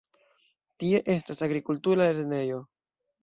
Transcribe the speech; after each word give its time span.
Tie 0.83 1.01
estas 1.15 1.43
agrikultura 1.47 2.07
lernejo. 2.17 2.59